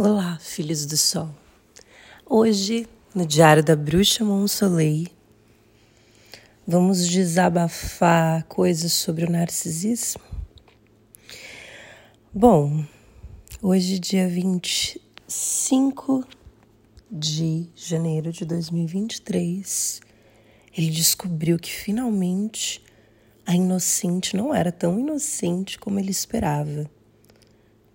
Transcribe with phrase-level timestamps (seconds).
[0.00, 1.28] Olá, filhos do sol.
[2.24, 5.08] Hoje, no Diário da Bruxa Monsoleil,
[6.64, 10.22] vamos desabafar coisas sobre o narcisismo.
[12.32, 12.84] Bom,
[13.60, 16.24] hoje, dia 25
[17.10, 20.00] de janeiro de 2023,
[20.76, 22.80] ele descobriu que finalmente
[23.44, 26.88] a inocente não era tão inocente como ele esperava.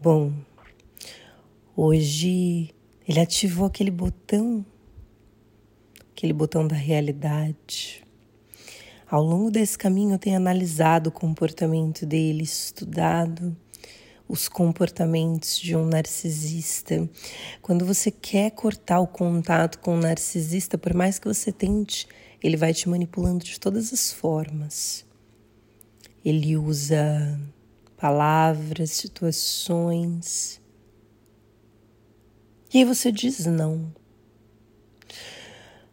[0.01, 0.33] Bom,
[1.75, 2.69] Hoje
[3.07, 4.63] ele ativou aquele botão,
[6.11, 8.03] aquele botão da realidade.
[9.09, 13.57] Ao longo desse caminho eu tenho analisado o comportamento dele, estudado
[14.29, 17.09] os comportamentos de um narcisista.
[17.59, 22.07] Quando você quer cortar o contato com um narcisista, por mais que você tente,
[22.41, 25.03] ele vai te manipulando de todas as formas.
[26.23, 27.39] Ele usa
[27.97, 30.61] palavras, situações
[32.73, 33.93] e aí você diz não.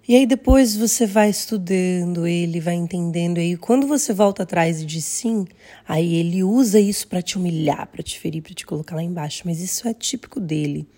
[0.09, 3.39] E aí depois você vai estudando ele, vai entendendo.
[3.39, 5.47] E aí quando você volta atrás e diz sim,
[5.87, 9.42] aí ele usa isso para te humilhar, para te ferir, para te colocar lá embaixo.
[9.45, 10.89] Mas isso é típico dele.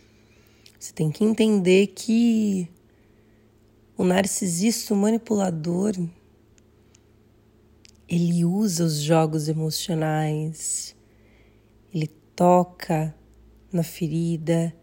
[0.78, 2.68] Você tem que entender que
[3.96, 5.92] o narcisista, o manipulador,
[8.08, 10.96] ele usa os jogos emocionais,
[11.94, 13.14] ele toca
[13.72, 14.74] na ferida,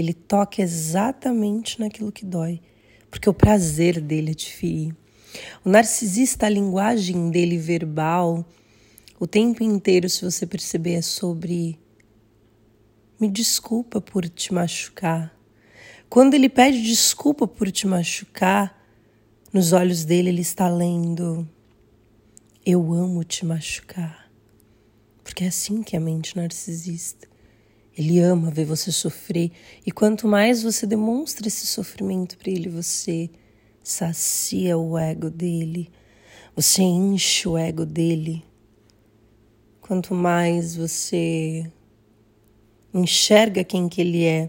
[0.00, 2.60] ele toca exatamente naquilo que dói,
[3.10, 4.94] porque o prazer dele é te ferir.
[5.64, 8.44] O narcisista, a linguagem dele verbal,
[9.18, 11.78] o tempo inteiro, se você perceber, é sobre
[13.20, 15.36] me desculpa por te machucar.
[16.08, 18.80] Quando ele pede desculpa por te machucar,
[19.52, 21.48] nos olhos dele ele está lendo:
[22.64, 24.30] Eu amo te machucar.
[25.24, 27.28] Porque é assim que a mente narcisista.
[27.98, 29.50] Ele ama ver você sofrer
[29.84, 33.28] e quanto mais você demonstra esse sofrimento para ele, você
[33.82, 35.90] sacia o ego dele,
[36.54, 38.44] você enche o ego dele.
[39.80, 41.68] Quanto mais você
[42.94, 44.48] enxerga quem que ele é,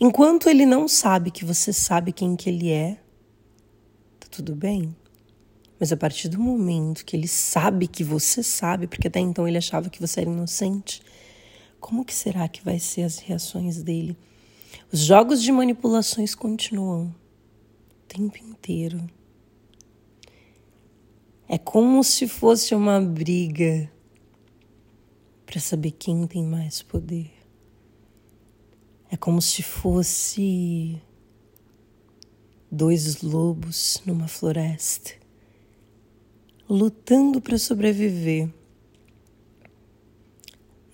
[0.00, 2.98] enquanto ele não sabe que você sabe quem que ele é,
[4.20, 4.94] tá tudo bem.
[5.80, 9.58] Mas a partir do momento que ele sabe que você sabe, porque até então ele
[9.58, 11.02] achava que você era inocente,
[11.84, 14.16] como que será que vai ser as reações dele?
[14.90, 17.14] Os jogos de manipulações continuam
[17.90, 19.06] o tempo inteiro.
[21.46, 23.92] É como se fosse uma briga
[25.44, 27.30] para saber quem tem mais poder.
[29.10, 30.98] É como se fosse
[32.70, 35.12] dois lobos numa floresta
[36.66, 38.48] lutando para sobreviver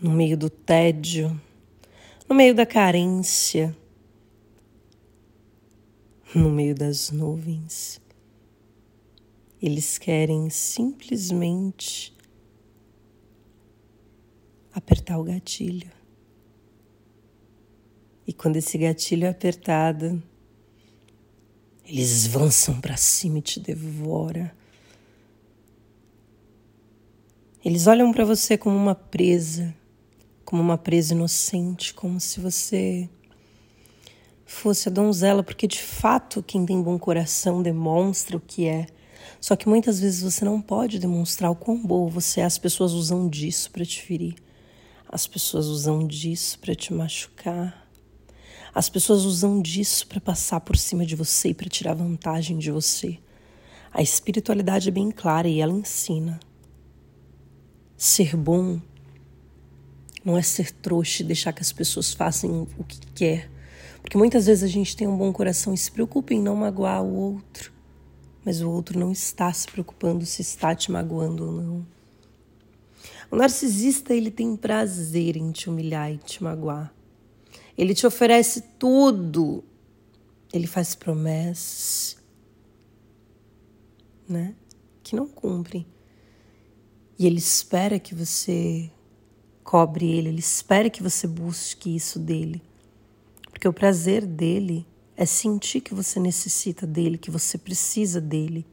[0.00, 1.38] no meio do tédio,
[2.28, 3.76] no meio da carência,
[6.34, 8.00] no meio das nuvens.
[9.60, 12.16] Eles querem simplesmente
[14.72, 15.90] apertar o gatilho.
[18.26, 20.22] E quando esse gatilho é apertado,
[21.84, 24.54] eles avançam para cima e te devora.
[27.62, 29.74] Eles olham para você como uma presa
[30.50, 33.08] como uma presa inocente, como se você
[34.44, 38.86] fosse a donzela, porque de fato quem tem bom coração demonstra o que é.
[39.40, 42.44] Só que muitas vezes você não pode demonstrar o quão boa você é.
[42.44, 44.34] As pessoas usam disso para te ferir.
[45.08, 47.88] As pessoas usam disso para te machucar.
[48.74, 52.72] As pessoas usam disso para passar por cima de você e para tirar vantagem de
[52.72, 53.20] você.
[53.92, 56.40] A espiritualidade é bem clara e ela ensina.
[57.96, 58.80] Ser bom
[60.24, 63.50] não é ser trouxa e deixar que as pessoas façam o que quer.
[64.02, 67.02] Porque muitas vezes a gente tem um bom coração e se preocupa em não magoar
[67.02, 67.72] o outro,
[68.44, 71.86] mas o outro não está se preocupando se está te magoando ou não.
[73.30, 76.92] O narcisista, ele tem prazer em te humilhar e te magoar.
[77.78, 79.62] Ele te oferece tudo.
[80.52, 82.16] Ele faz promessas,
[84.28, 84.56] né?
[85.02, 85.86] Que não cumprem.
[87.16, 88.90] E ele espera que você
[89.70, 92.60] cobre ele, ele espera que você busque isso dele.
[93.52, 94.84] Porque o prazer dele
[95.16, 98.66] é sentir que você necessita dele, que você precisa dele.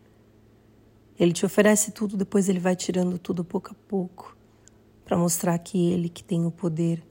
[1.20, 4.36] Ele te oferece tudo, depois ele vai tirando tudo pouco a pouco,
[5.06, 7.04] para mostrar que ele que tem o poder,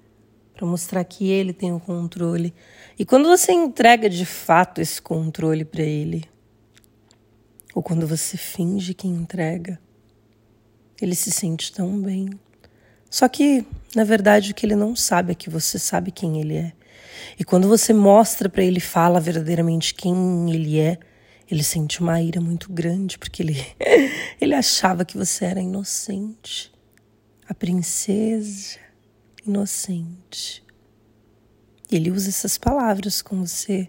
[0.53, 2.53] para mostrar que ele tem o controle.
[2.99, 6.25] E quando você entrega de fato esse controle para ele,
[7.73, 9.81] ou quando você finge que entrega,
[11.01, 12.31] ele se sente tão bem.
[13.11, 16.57] Só que, na verdade, o que ele não sabe é que você sabe quem ele
[16.57, 16.73] é.
[17.39, 20.99] E quando você mostra para ele, fala verdadeiramente quem ele é,
[21.51, 23.57] ele sente uma ira muito grande, porque ele,
[24.41, 26.73] ele achava que você era inocente,
[27.49, 28.79] a princesa
[29.47, 30.65] inocente.
[31.91, 33.89] E ele usa essas palavras com você.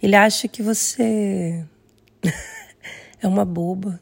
[0.00, 1.64] Ele acha que você
[3.20, 4.00] é uma boba.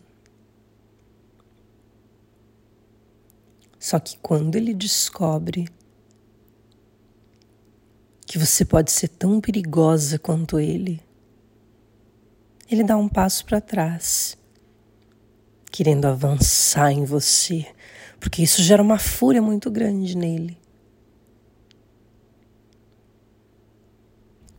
[3.78, 5.69] Só que quando ele descobre
[8.26, 11.00] que você pode ser tão perigosa quanto ele,
[12.70, 14.36] ele dá um passo para trás,
[15.70, 17.66] querendo avançar em você,
[18.20, 20.58] porque isso gera uma fúria muito grande nele.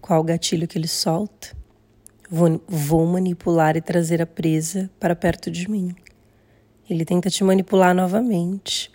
[0.01, 1.56] Qual o gatilho que ele solta?
[2.31, 5.95] Vou, vou manipular e trazer a presa para perto de mim.
[6.89, 8.92] Ele tenta te manipular novamente.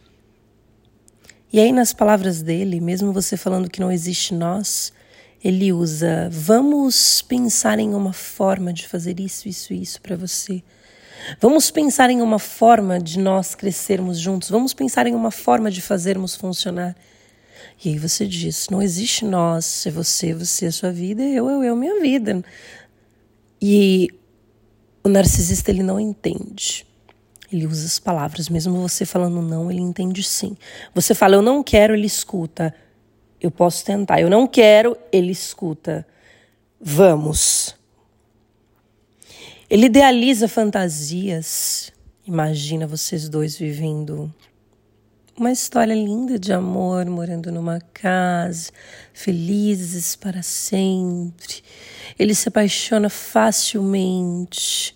[1.54, 4.92] E aí, nas palavras dele, mesmo você falando que não existe nós,
[5.42, 10.64] ele usa: vamos pensar em uma forma de fazer isso, isso, isso para você.
[11.40, 14.50] Vamos pensar em uma forma de nós crescermos juntos.
[14.50, 16.96] Vamos pensar em uma forma de fazermos funcionar.
[17.84, 21.62] E aí você diz: não existe nós, é você, você, a sua vida, eu, eu,
[21.62, 22.44] eu, minha vida.
[23.62, 24.08] E
[25.04, 26.84] o narcisista ele não entende.
[27.54, 30.56] Ele usa as palavras, mesmo você falando não, ele entende sim.
[30.92, 32.74] Você fala eu não quero, ele escuta.
[33.40, 34.20] Eu posso tentar.
[34.20, 36.04] Eu não quero, ele escuta.
[36.80, 37.76] Vamos.
[39.70, 41.92] Ele idealiza fantasias.
[42.26, 44.34] Imagina vocês dois vivendo
[45.36, 48.70] uma história linda de amor, morando numa casa,
[49.12, 51.62] felizes para sempre.
[52.18, 54.94] Ele se apaixona facilmente,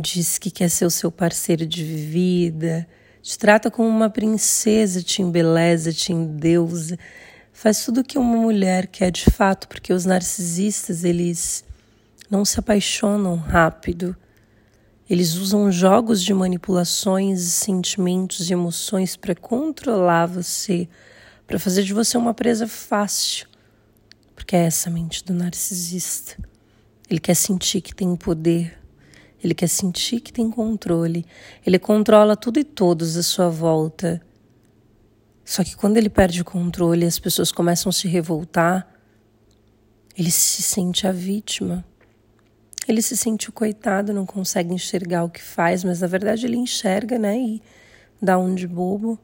[0.00, 2.86] diz que quer ser o seu parceiro de vida,
[3.22, 6.98] te trata como uma princesa, te embeleza, te endeusa,
[7.52, 11.64] faz tudo o que uma mulher quer de fato, porque os narcisistas, eles
[12.30, 14.16] não se apaixonam rápido
[15.10, 20.88] eles usam jogos de manipulações, sentimentos e emoções para controlar você,
[21.48, 23.48] para fazer de você uma presa fácil.
[24.36, 26.36] Porque é essa a mente do narcisista.
[27.10, 28.78] Ele quer sentir que tem poder,
[29.42, 31.24] ele quer sentir que tem controle,
[31.66, 34.20] ele controla tudo e todos à sua volta.
[35.44, 38.86] Só que quando ele perde o controle as pessoas começam a se revoltar,
[40.16, 41.84] ele se sente a vítima.
[42.86, 46.56] Ele se sente o coitado, não consegue enxergar o que faz, mas na verdade ele
[46.56, 47.38] enxerga, né?
[47.38, 47.62] E
[48.20, 49.18] dá um de bobo.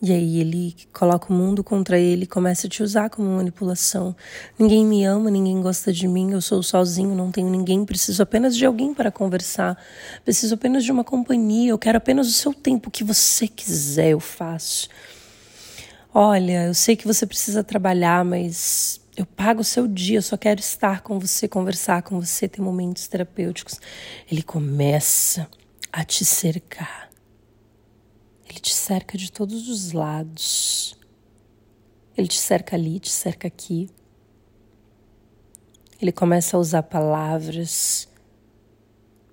[0.00, 4.14] E aí ele coloca o mundo contra ele começa a te usar como manipulação.
[4.58, 8.54] Ninguém me ama, ninguém gosta de mim, eu sou sozinho, não tenho ninguém, preciso apenas
[8.54, 9.76] de alguém para conversar.
[10.22, 14.10] Preciso apenas de uma companhia, eu quero apenas o seu tempo, o que você quiser
[14.10, 14.88] eu faço.
[16.12, 20.36] Olha, eu sei que você precisa trabalhar, mas eu pago o seu dia, eu só
[20.36, 23.80] quero estar com você, conversar com você, ter momentos terapêuticos.
[24.30, 25.48] Ele começa
[25.90, 27.05] a te cercar.
[28.56, 30.96] Ele te cerca de todos os lados.
[32.16, 33.90] Ele te cerca ali, te cerca aqui.
[36.00, 38.08] Ele começa a usar palavras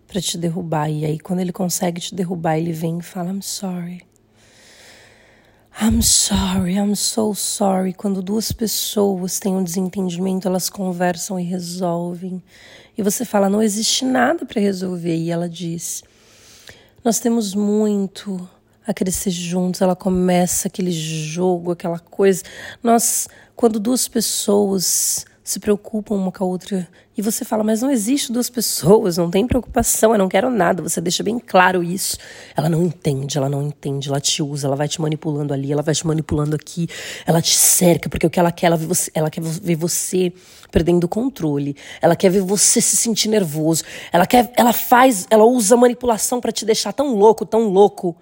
[0.05, 0.89] para te derrubar.
[0.91, 4.05] E aí, quando ele consegue te derrubar, ele vem e fala: I'm sorry.
[5.81, 7.93] I'm sorry, I'm so sorry.
[7.93, 12.43] Quando duas pessoas têm um desentendimento, elas conversam e resolvem.
[12.97, 15.15] E você fala, não existe nada para resolver.
[15.15, 16.03] E ela diz,
[17.05, 18.49] nós temos muito
[18.85, 19.81] a crescer juntos.
[19.81, 22.43] Ela começa aquele jogo, aquela coisa.
[22.81, 26.87] Nós, quando duas pessoas se preocupam uma com a outra.
[27.17, 30.81] E você fala, mas não existe duas pessoas, não tem preocupação, eu não quero nada.
[30.81, 32.17] Você deixa bem claro isso.
[32.55, 35.81] Ela não entende, ela não entende, ela te usa, ela vai te manipulando ali, ela
[35.81, 36.87] vai te manipulando aqui,
[37.25, 40.31] ela te cerca, porque o que ela quer, ela, você, ela quer ver você
[40.71, 45.43] perdendo o controle, ela quer ver você se sentir nervoso, ela quer, ela faz, ela
[45.43, 48.15] usa manipulação para te deixar tão louco, tão louco,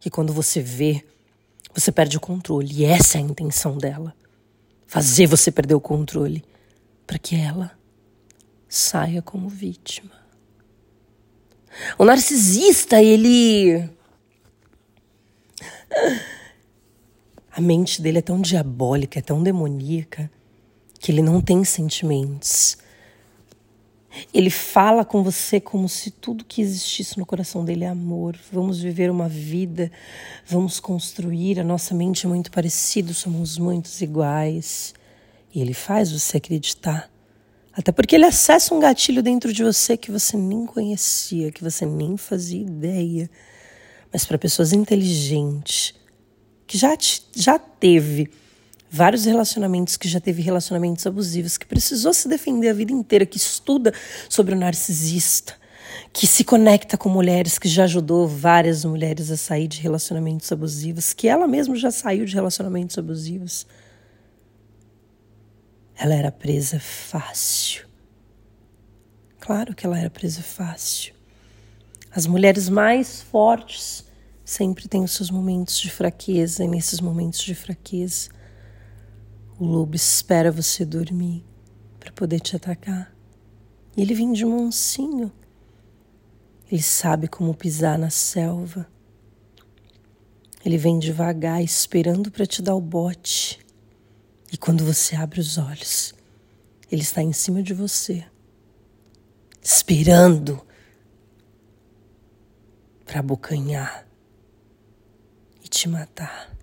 [0.00, 1.04] que quando você vê,
[1.74, 2.72] você perde o controle.
[2.72, 4.14] E essa é a intenção dela
[4.86, 6.42] fazer você perder o controle
[7.06, 7.78] para que ela
[8.68, 10.10] saia como vítima.
[11.98, 13.88] O narcisista, ele.
[17.52, 20.30] A mente dele é tão diabólica, é tão demoníaca,
[21.00, 22.78] que ele não tem sentimentos.
[24.34, 28.36] Ele fala com você como se tudo que existisse no coração dele é amor.
[28.52, 29.90] Vamos viver uma vida,
[30.46, 31.60] vamos construir.
[31.60, 34.94] A nossa mente é muito parecida, somos muitos iguais.
[35.54, 37.10] E ele faz você acreditar.
[37.72, 41.86] Até porque ele acessa um gatilho dentro de você que você nem conhecia, que você
[41.86, 43.30] nem fazia ideia.
[44.12, 45.94] Mas para pessoas inteligentes,
[46.66, 48.28] que já, te, já teve
[48.92, 53.36] Vários relacionamentos que já teve relacionamentos abusivos, que precisou se defender a vida inteira, que
[53.36, 53.94] estuda
[54.28, 55.54] sobre o narcisista,
[56.12, 61.12] que se conecta com mulheres, que já ajudou várias mulheres a sair de relacionamentos abusivos,
[61.12, 63.64] que ela mesma já saiu de relacionamentos abusivos.
[65.96, 67.86] Ela era presa fácil.
[69.38, 71.14] Claro que ela era presa fácil.
[72.10, 74.04] As mulheres mais fortes
[74.44, 78.30] sempre têm os seus momentos de fraqueza, e nesses momentos de fraqueza,
[79.60, 81.44] o lobo espera você dormir
[81.98, 83.14] para poder te atacar.
[83.94, 85.30] E ele vem de mansinho.
[86.72, 88.88] Ele sabe como pisar na selva.
[90.64, 93.60] Ele vem devagar, esperando para te dar o bote.
[94.50, 96.14] E quando você abre os olhos,
[96.90, 98.24] ele está em cima de você,
[99.62, 100.66] esperando
[103.04, 104.06] para abocanhar
[105.62, 106.59] e te matar.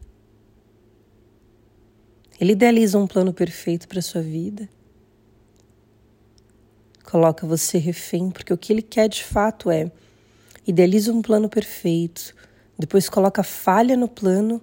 [2.40, 4.70] Ele idealiza um plano perfeito para sua vida.
[7.04, 9.92] Coloca você refém, porque o que ele quer de fato é
[10.66, 12.36] idealiza um plano perfeito,
[12.78, 14.62] depois coloca falha no plano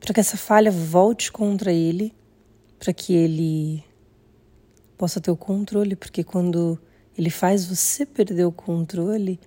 [0.00, 2.14] para que essa falha volte contra ele,
[2.78, 3.84] para que ele
[4.96, 6.78] possa ter o controle, porque quando
[7.16, 9.38] ele faz você perder o controle,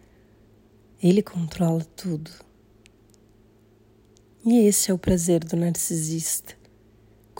[1.02, 2.32] ele controla tudo.
[4.46, 6.59] E esse é o prazer do narcisista: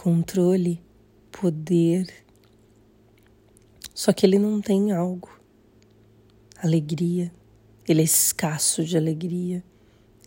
[0.00, 0.82] controle,
[1.30, 2.06] poder.
[3.92, 5.28] Só que ele não tem algo.
[6.56, 7.30] Alegria.
[7.86, 9.62] Ele é escasso de alegria.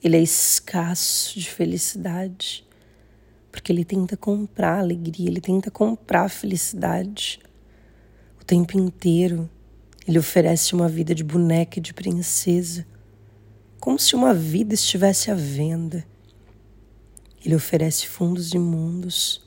[0.03, 2.63] Ele é escasso de felicidade.
[3.51, 7.39] Porque ele tenta comprar alegria, ele tenta comprar felicidade.
[8.39, 9.49] O tempo inteiro
[10.07, 12.85] ele oferece uma vida de boneca e de princesa
[13.79, 16.05] como se uma vida estivesse à venda.
[17.43, 19.43] Ele oferece fundos imundos,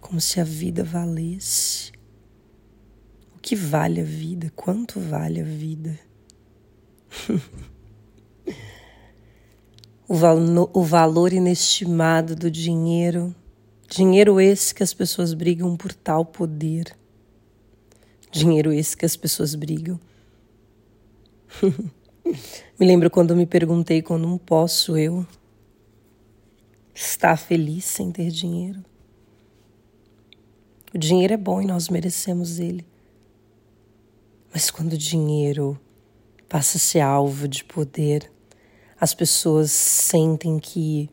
[0.00, 1.92] como se a vida valesse.
[3.36, 4.52] O que vale a vida?
[4.56, 5.98] Quanto vale a vida?
[10.08, 10.38] o, val
[10.72, 13.34] o valor inestimado do dinheiro,
[13.88, 16.96] dinheiro esse que as pessoas brigam por tal poder,
[18.30, 20.00] dinheiro esse que as pessoas brigam.
[22.78, 25.26] Me lembro quando me perguntei quando não posso eu
[26.94, 28.84] estar feliz sem ter dinheiro.
[30.94, 32.86] O dinheiro é bom e nós merecemos ele.
[34.52, 35.78] Mas quando o dinheiro
[36.48, 38.30] passa a ser alvo de poder,
[39.00, 41.08] as pessoas sentem que,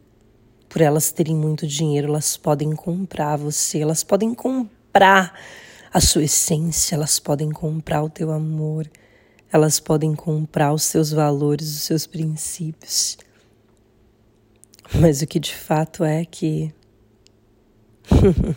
[0.68, 5.40] por elas terem muito dinheiro, elas podem comprar você, elas podem comprar
[5.94, 8.90] a sua essência, elas podem comprar o teu amor
[9.52, 13.18] elas podem comprar os seus valores, os seus princípios.
[14.94, 16.74] Mas o que de fato é que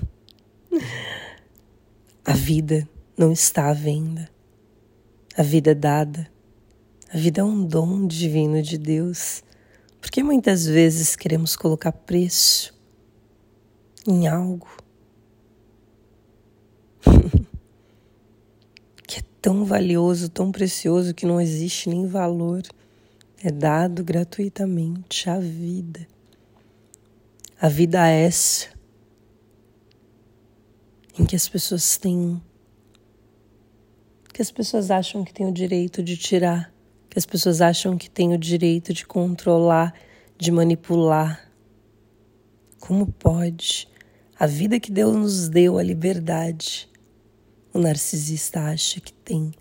[2.31, 4.31] a vida não está à venda.
[5.37, 6.31] A vida é dada.
[7.13, 9.43] A vida é um dom divino de Deus.
[10.01, 12.73] Porque muitas vezes queremos colocar preço
[14.07, 14.69] em algo
[19.43, 22.63] tão valioso, tão precioso que não existe nem valor.
[23.43, 26.07] É dado gratuitamente a vida.
[27.61, 28.69] A vida é essa
[31.21, 32.41] em que as pessoas têm
[34.33, 36.73] que as pessoas acham que têm o direito de tirar,
[37.11, 39.93] que as pessoas acham que têm o direito de controlar,
[40.39, 41.47] de manipular.
[42.79, 43.87] Como pode?
[44.39, 46.89] A vida que Deus nos deu, a liberdade,
[47.75, 49.53] o narcisista acha que tem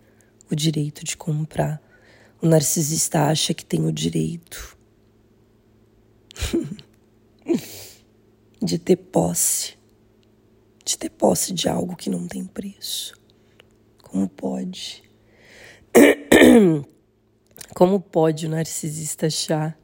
[0.49, 1.81] o direito de comprar.
[2.41, 4.77] O narcisista acha que tem o direito
[8.61, 9.78] de ter posse,
[10.89, 13.13] de ter posse de algo que não tem preço.
[14.01, 15.03] Como pode?
[17.75, 19.79] Como pode o narcisista achar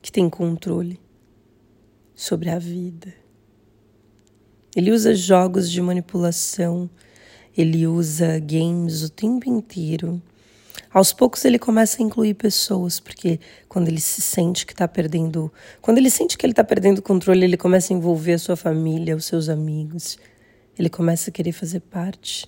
[0.00, 0.98] que tem controle
[2.14, 3.12] sobre a vida?
[4.74, 6.88] Ele usa jogos de manipulação
[7.56, 10.22] ele usa games o tempo inteiro.
[10.92, 15.52] Aos poucos ele começa a incluir pessoas, porque quando ele se sente que está perdendo,
[15.80, 18.56] quando ele sente que ele está perdendo o controle, ele começa a envolver a sua
[18.56, 20.18] família, os seus amigos.
[20.76, 22.44] Ele começa a querer fazer parte,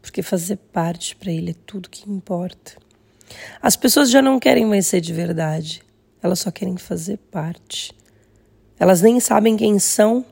[0.00, 2.76] porque fazer parte para ele é tudo que importa.
[3.60, 5.82] As pessoas já não querem mais ser de verdade,
[6.22, 7.92] elas só querem fazer parte.
[8.78, 10.24] Elas nem sabem quem são,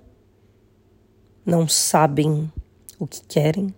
[1.45, 2.53] não sabem
[3.01, 3.75] o que querem,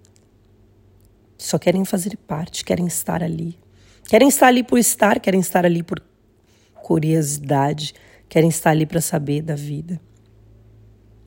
[1.38, 3.58] só querem fazer parte, querem estar ali.
[4.10, 6.02] Querem estar ali por estar, querem estar ali por
[6.82, 7.94] curiosidade,
[8.28, 10.00] querem estar ali para saber da vida.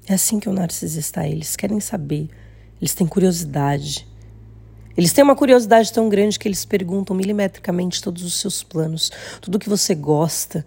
[0.05, 1.31] É assim que o narcisista é.
[1.31, 2.27] Eles querem saber,
[2.81, 4.05] eles têm curiosidade.
[4.97, 9.09] Eles têm uma curiosidade tão grande que eles perguntam milimetricamente todos os seus planos,
[9.39, 10.65] tudo que você gosta.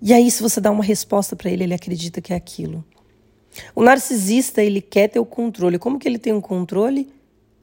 [0.00, 2.84] E aí, se você dá uma resposta para ele, ele acredita que é aquilo.
[3.76, 5.78] O narcisista, ele quer ter o controle.
[5.78, 7.08] Como que ele tem um controle?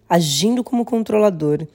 [0.07, 1.67] Agindo como controlador.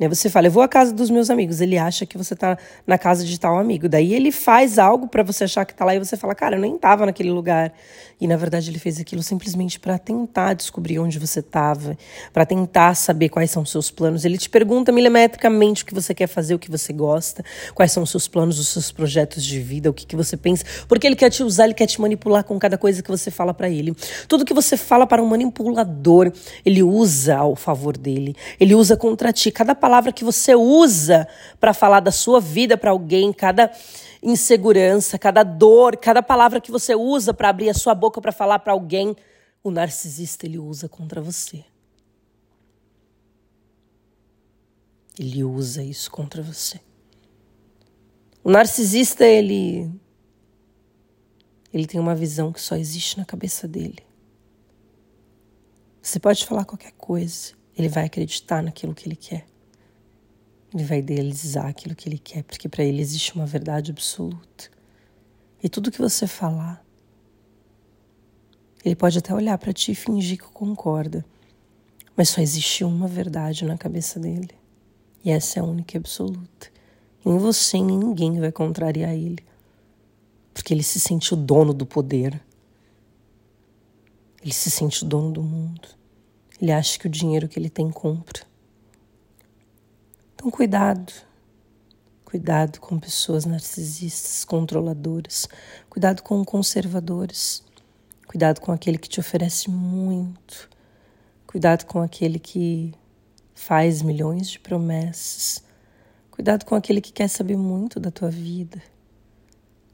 [0.00, 0.08] Né?
[0.08, 1.60] Você fala, eu vou à casa dos meus amigos.
[1.60, 3.86] Ele acha que você está na casa de tal amigo.
[3.86, 6.60] Daí ele faz algo para você achar que está lá e você fala, cara, eu
[6.60, 7.70] nem estava naquele lugar.
[8.18, 11.96] E na verdade ele fez aquilo simplesmente para tentar descobrir onde você estava,
[12.32, 14.24] para tentar saber quais são os seus planos.
[14.24, 18.02] Ele te pergunta milimetricamente o que você quer fazer, o que você gosta, quais são
[18.02, 20.64] os seus planos, os seus projetos de vida, o que, que você pensa.
[20.88, 23.52] Porque ele quer te usar, ele quer te manipular com cada coisa que você fala
[23.52, 23.94] para ele.
[24.28, 26.32] Tudo que você fala para um manipulador,
[26.64, 28.34] ele usa ao favor dele.
[28.58, 29.50] Ele usa contra ti.
[29.50, 31.26] Cada palavra palavra que você usa
[31.58, 33.72] para falar da sua vida para alguém, cada
[34.22, 38.60] insegurança, cada dor, cada palavra que você usa para abrir a sua boca para falar
[38.60, 39.16] para alguém,
[39.64, 41.64] o narcisista ele usa contra você.
[45.18, 46.78] Ele usa isso contra você.
[48.44, 49.90] O narcisista ele
[51.72, 53.98] ele tem uma visão que só existe na cabeça dele.
[56.00, 59.50] Você pode falar qualquer coisa, ele vai acreditar naquilo que ele quer.
[60.72, 64.70] Ele vai idealizar aquilo que ele quer, porque para ele existe uma verdade absoluta.
[65.62, 66.84] E tudo que você falar,
[68.84, 71.24] ele pode até olhar para ti e fingir que concorda,
[72.16, 74.54] mas só existe uma verdade na cabeça dele.
[75.24, 76.70] E essa é a única e absoluta.
[77.24, 79.44] Em você, em ninguém vai contrariar ele,
[80.54, 82.40] porque ele se sente o dono do poder.
[84.42, 85.88] Ele se sente o dono do mundo.
[86.60, 88.49] Ele acha que o dinheiro que ele tem compra.
[90.40, 91.12] Então, cuidado.
[92.24, 95.46] Cuidado com pessoas narcisistas, controladoras.
[95.90, 97.62] Cuidado com conservadores.
[98.26, 100.70] Cuidado com aquele que te oferece muito.
[101.46, 102.94] Cuidado com aquele que
[103.54, 105.62] faz milhões de promessas.
[106.30, 108.82] Cuidado com aquele que quer saber muito da tua vida.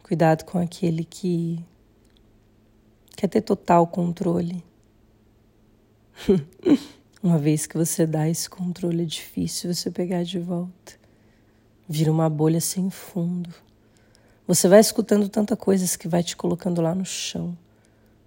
[0.05, 1.59] Cuidado com aquele que
[3.17, 4.63] quer ter total controle.
[7.27, 10.93] Uma vez que você dá esse controle, é difícil você pegar de volta.
[11.89, 13.53] Vira uma bolha sem fundo.
[14.47, 17.59] Você vai escutando tanta coisas que vai te colocando lá no chão.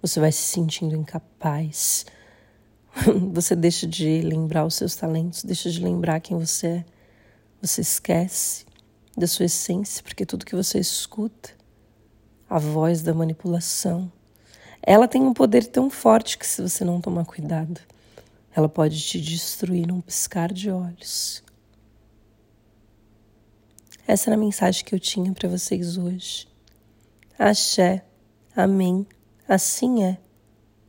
[0.02, 2.04] Você vai se sentindo incapaz.
[3.32, 6.84] Você deixa de lembrar os seus talentos, deixa de lembrar quem você é.
[7.62, 8.66] Você esquece
[9.16, 11.52] da sua essência, porque tudo que você escuta,
[12.50, 14.12] a voz da manipulação,
[14.82, 17.80] ela tem um poder tão forte que se você não tomar cuidado,
[18.54, 21.42] ela pode te destruir num piscar de olhos.
[24.06, 26.48] Essa era a mensagem que eu tinha para vocês hoje.
[27.38, 28.04] Axé,
[28.54, 29.06] Amém,
[29.48, 30.18] assim é.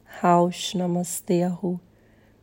[0.04, 1.80] Raush, Namastê, Arru.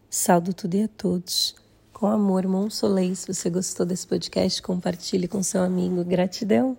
[0.08, 1.56] Saldo tudo e a todos.
[1.92, 3.14] Com amor, Monsolei.
[3.14, 6.04] Se você gostou desse podcast, compartilhe com seu amigo.
[6.04, 6.78] Gratidão.